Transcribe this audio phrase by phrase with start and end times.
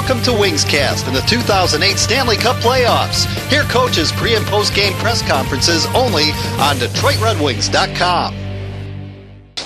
[0.00, 3.26] Welcome to Wingscast and the 2008 Stanley Cup playoffs.
[3.50, 8.34] Hear coaches' pre and post game press conferences only on DetroitRedWings.com.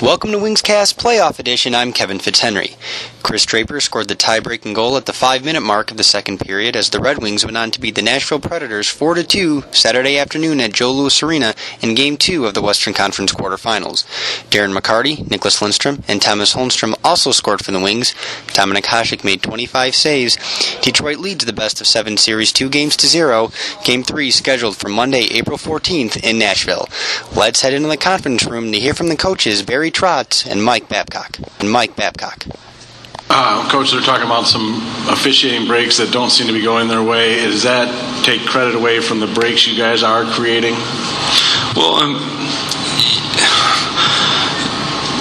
[0.03, 1.73] Welcome to Wingscast Playoff Edition.
[1.73, 2.75] I'm Kevin Fitzhenry.
[3.25, 6.91] Chris Draper scored the tie-breaking goal at the five-minute mark of the second period as
[6.91, 10.93] the Red Wings went on to beat the Nashville Predators 4-2 Saturday afternoon at Joe
[10.93, 14.05] Louis Arena in Game 2 of the Western Conference quarterfinals.
[14.51, 18.12] Darren McCarty, Nicklas Lidstrom, and Tomas Holmstrom also scored for the Wings.
[18.48, 20.37] Dominik Hasek made 25 saves.
[20.83, 23.51] Detroit leads the best of seven series two games to zero.
[23.84, 26.91] Game 3 scheduled for Monday, April 14th in Nashville.
[27.34, 30.91] Let's head into the conference room to hear from the coaches Barry Trotz and Mike
[30.91, 31.38] Babcock.
[31.59, 32.45] And Mike Babcock.
[33.37, 34.80] Uh, coach, they're talking about some
[35.11, 37.34] officiating breaks that don't seem to be going their way.
[37.41, 37.91] Does that
[38.24, 40.74] take credit away from the breaks you guys are creating?
[41.74, 42.15] Well, um,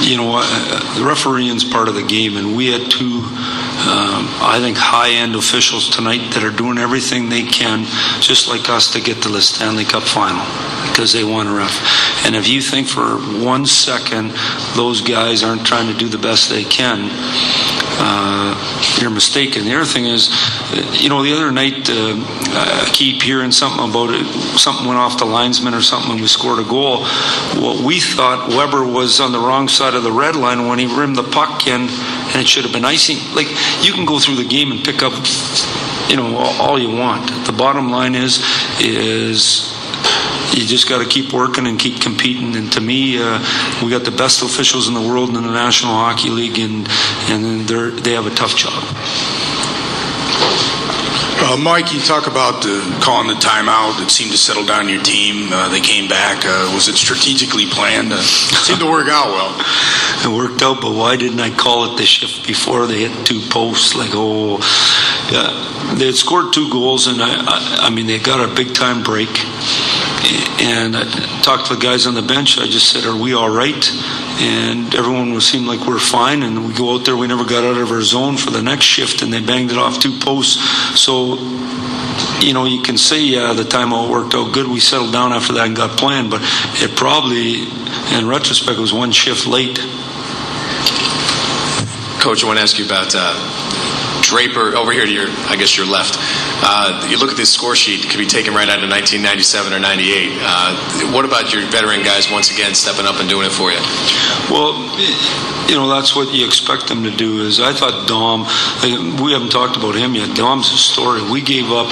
[0.05, 3.25] you know, uh, the refereeing's part of the game, and we had two,
[3.89, 7.85] um, I think, high-end officials tonight that are doing everything they can,
[8.21, 10.45] just like us, to get to the Stanley Cup final
[10.85, 11.73] because they want a ref.
[12.25, 14.31] And if you think for one second
[14.75, 17.09] those guys aren't trying to do the best they can,
[17.95, 19.65] uh, you're mistaken.
[19.65, 20.29] The other thing is,
[21.01, 22.15] you know, the other night uh,
[22.55, 24.25] I keep hearing something about it.
[24.57, 27.01] Something went off the linesman or something, and we scored a goal.
[27.55, 30.85] Well, we thought Weber was on the wrong side of the red line when he
[30.85, 33.17] rimmed the puck in, and it should have been icing.
[33.35, 33.47] Like
[33.83, 35.13] you can go through the game and pick up,
[36.09, 37.45] you know, all you want.
[37.45, 38.43] The bottom line is,
[38.79, 39.73] is
[40.53, 42.55] you just got to keep working and keep competing.
[42.55, 43.39] And to me, uh,
[43.83, 46.87] we got the best officials in the world in the National Hockey League, and
[47.29, 48.83] and they they have a tough job.
[51.45, 54.01] Uh, Mike, you talk about uh, calling the timeout.
[54.01, 55.51] It seemed to settle down your team.
[55.51, 56.45] Uh, they came back.
[56.45, 58.13] Uh, was it strategically planned?
[58.13, 59.59] Uh, it seemed to work out well.
[60.23, 63.41] It worked out, but why didn't I call it the shift before they hit two
[63.49, 63.93] posts?
[63.93, 64.59] Like, oh,
[65.29, 65.95] yeah.
[65.95, 69.03] they had scored two goals, and I, I, I mean, they got a big time
[69.03, 69.27] break
[70.61, 71.03] and I
[71.41, 72.57] talked to the guys on the bench.
[72.57, 73.91] I just said, "Are we all right?"
[74.39, 76.43] And everyone was seemed like we're fine.
[76.43, 77.15] And we go out there.
[77.15, 79.77] We never got out of our zone for the next shift, and they banged it
[79.77, 80.59] off two posts.
[80.99, 81.37] So.
[82.39, 84.67] You know, you can say, yeah, the timeout worked out good.
[84.67, 86.41] We settled down after that and got playing, but
[86.75, 87.63] it probably,
[88.15, 89.79] in retrospect, was one shift late.
[92.19, 93.33] Coach, I want to ask you about uh,
[94.21, 96.17] Draper over here to your, I guess, your left.
[96.65, 99.73] Uh, you look at this score sheet; it could be taken right out of 1997
[99.73, 100.31] or 98.
[100.39, 103.83] Uh, what about your veteran guys once again stepping up and doing it for you?
[104.47, 104.79] Well,
[105.67, 107.41] you know that's what you expect them to do.
[107.41, 108.47] Is I thought Dom.
[109.23, 110.35] We haven't talked about him yet.
[110.35, 111.21] Dom's a story.
[111.29, 111.91] We gave up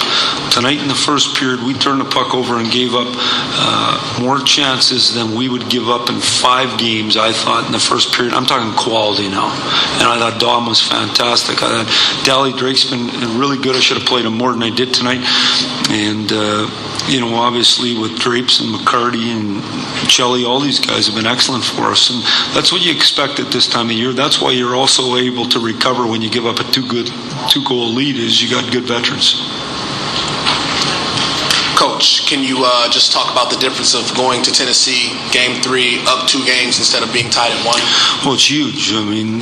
[0.51, 1.63] tonight in the first period.
[1.63, 5.87] We turned the puck over and gave up uh, more chances than we would give
[5.89, 7.17] up in five games.
[7.17, 8.33] I thought in the first period.
[8.33, 9.51] I'm talking quality now,
[9.99, 11.63] and I thought Dom was fantastic.
[11.63, 13.07] I thought Dallas Drake's been
[13.37, 13.75] really good.
[13.75, 15.21] I should have played him more than I did tonight.
[15.89, 16.69] And, uh,
[17.07, 19.61] you know, obviously with Drapes and McCarty and
[20.09, 22.09] Chelly, all these guys have been excellent for us.
[22.09, 22.21] And
[22.55, 24.13] that's what you expect at this time of year.
[24.13, 27.11] That's why you're also able to recover when you give up a two good
[27.49, 29.35] two goal lead is you got good veterans.
[31.75, 35.99] Coach, can you uh, just talk about the difference of going to Tennessee game three
[36.05, 37.81] up two games instead of being tied at one?
[38.23, 38.93] Well, it's huge.
[38.93, 39.39] I mean,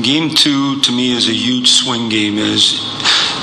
[0.00, 2.38] game two to me is a huge swing game.
[2.38, 2.78] Is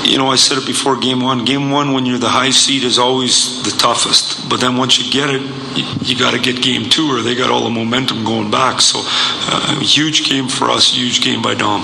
[0.04, 1.44] you know, I said it before game one.
[1.44, 4.48] Game one, when you're the high seed, is always the toughest.
[4.48, 5.42] But then once you get it,
[5.76, 8.80] you, you got to get game two, or they got all the momentum going back.
[8.80, 11.82] So, uh, huge game for us, huge game by Dom.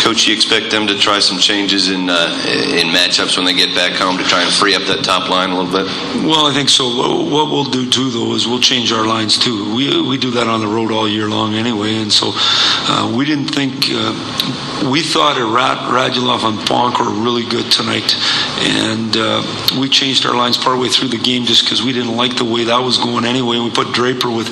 [0.00, 3.74] Coach, you expect them to try some changes in uh, in matchups when they get
[3.74, 5.86] back home to try and free up that top line a little bit?
[6.24, 6.88] Well, I think so.
[6.88, 9.74] What we'll do too, though, is we'll change our lines too.
[9.74, 13.26] We we do that on the road all year long anyway, and so uh, we
[13.26, 18.14] didn't think uh, we thought Rad, Radulov and Bonk were really good tonight,
[18.60, 19.42] and uh,
[19.78, 22.64] we changed our lines partway through the game just because we didn't like the way
[22.64, 23.58] that was going anyway.
[23.58, 24.48] We put Draper with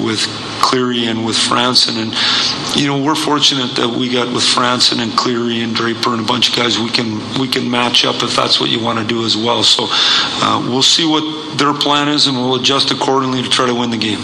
[0.00, 0.26] with
[0.60, 1.96] Cleary and with Franzen.
[1.96, 6.20] And, you know, we're fortunate that we got with Franzen and Cleary and Draper and
[6.20, 8.98] a bunch of guys we can we can match up if that's what you want
[8.98, 9.62] to do as well.
[9.62, 13.74] So uh, we'll see what their plan is and we'll adjust accordingly to try to
[13.74, 14.18] win the game.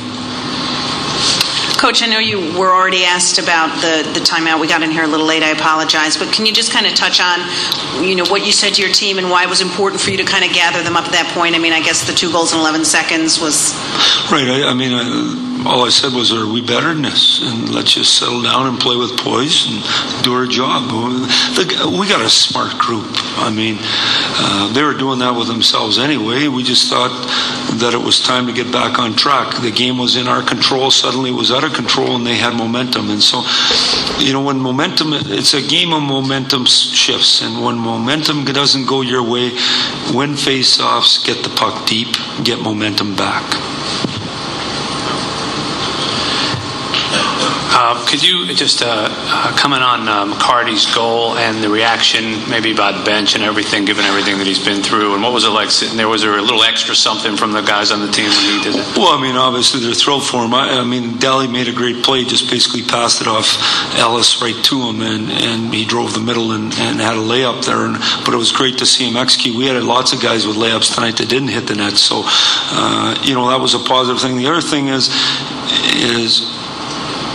[1.83, 4.61] Coach, I know you were already asked about the, the timeout.
[4.61, 5.43] We got in here a little late.
[5.43, 6.17] I apologize.
[6.17, 7.41] But can you just kind of touch on,
[8.05, 10.19] you know, what you said to your team and why it was important for you
[10.19, 11.57] to kind of gather them up at that point?
[11.57, 13.75] I mean, I guess the two goals in 11 seconds was.
[14.31, 14.47] Right.
[14.47, 17.93] I, I mean, I, all I said was, "Are we better than this?" And let's
[17.95, 20.91] just settle down and play with poise and do our job.
[20.91, 23.07] We got a smart group.
[23.39, 26.49] I mean, uh, they were doing that with themselves anyway.
[26.49, 27.13] We just thought
[27.81, 29.61] that it was time to get back on track.
[29.61, 30.91] The game was in our control.
[30.91, 33.11] Suddenly, it was out of control, and they had momentum.
[33.11, 33.43] And so,
[34.19, 39.01] you know, when momentum, it's a game of momentum shifts, and when momentum doesn't go
[39.01, 39.53] your way,
[40.13, 42.09] win face-offs, get the puck deep,
[42.45, 43.43] get momentum back.
[47.85, 52.73] Uh, could you just uh, uh, comment on uh, McCarty's goal and the reaction, maybe
[52.73, 55.15] by the bench and everything, given everything that he's been through?
[55.15, 56.07] And what was it like sitting there?
[56.07, 58.77] Was there a little extra something from the guys on the team when he did
[58.79, 58.87] it?
[58.97, 60.55] Well, I mean, obviously they're thrilled for him.
[60.55, 63.51] I, I mean, Daly made a great play, just basically passed it off
[63.99, 67.67] Ellis right to him, and, and he drove the middle and, and had a layup
[67.67, 67.83] there.
[67.83, 69.57] And, but it was great to see him execute.
[69.57, 73.19] We had lots of guys with layups tonight that didn't hit the net, so uh,
[73.27, 74.37] you know that was a positive thing.
[74.37, 75.11] The other thing is
[75.99, 76.62] is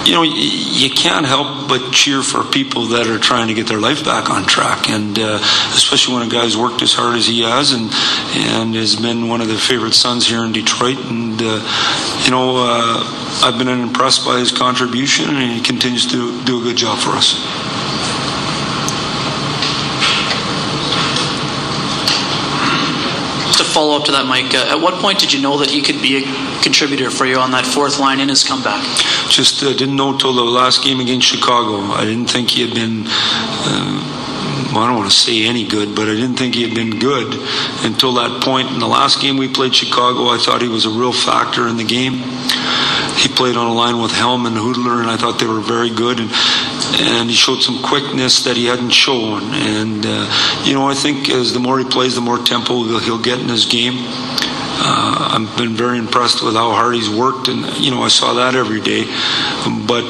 [0.08, 3.80] you know, you can't help but cheer for people that are trying to get their
[3.80, 5.38] life back on track, and uh,
[5.76, 7.92] especially when a guy's worked as hard as he has, and
[8.48, 11.60] and has been one of the favorite sons here in Detroit, and uh,
[12.24, 13.04] you know, uh,
[13.44, 17.12] I've been impressed by his contribution, and he continues to do a good job for
[17.12, 17.36] us.
[23.78, 24.56] Follow up to that, Mike.
[24.56, 27.38] Uh, at what point did you know that he could be a contributor for you
[27.38, 28.82] on that fourth line in his comeback?
[29.30, 31.94] Just uh, didn't know until the last game against Chicago.
[31.94, 33.04] I didn't think he had been.
[33.06, 34.02] Uh,
[34.74, 37.38] I don't want to say any good, but I didn't think he had been good
[37.86, 38.72] until that point.
[38.72, 41.78] In the last game we played Chicago, I thought he was a real factor in
[41.78, 42.14] the game.
[43.18, 45.90] He played on a line with Helm and Hudler, and I thought they were very
[45.90, 46.20] good.
[46.20, 46.30] And
[46.96, 49.44] and he showed some quickness that he hadn't shown.
[49.54, 53.22] And uh, you know, I think as the more he plays, the more tempo he'll
[53.22, 53.96] get in his game.
[54.80, 58.34] Uh, I've been very impressed with how hard he's worked, and you know, I saw
[58.36, 59.06] that every day.
[59.88, 60.06] But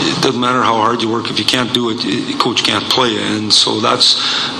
[0.00, 3.10] it doesn't matter how hard you work if you can't do it, coach can't play
[3.10, 3.20] you.
[3.20, 4.14] And so that's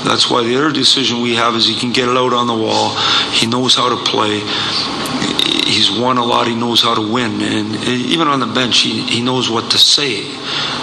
[0.05, 2.55] that's why the other decision we have is he can get it out on the
[2.55, 2.95] wall.
[3.33, 4.41] He knows how to play
[5.71, 6.47] he's won a lot.
[6.47, 9.79] He knows how to win, and even on the bench, he, he knows what to
[9.79, 10.25] say.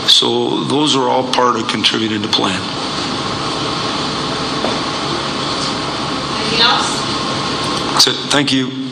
[0.07, 2.61] So those are all part of contributing to plan.
[6.39, 6.87] Anything else?
[7.93, 8.15] That's it.
[8.31, 8.86] Thank you.